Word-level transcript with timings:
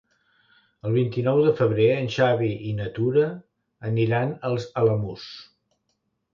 El 0.87 0.95
vint-i-nou 0.95 1.41
de 1.47 1.51
febrer 1.59 1.85
en 1.97 2.09
Xavi 2.17 2.49
i 2.71 2.75
na 2.81 2.89
Tura 2.97 3.29
aniran 3.93 4.35
als 4.53 4.69
Alamús. 4.85 5.33